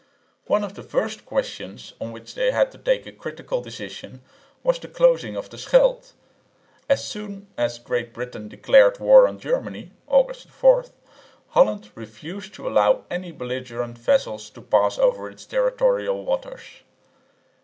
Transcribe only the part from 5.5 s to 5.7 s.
the